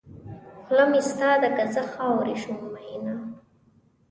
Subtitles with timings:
[0.63, 3.13] خوله مې ستا ده که زه خاورې شم مینه.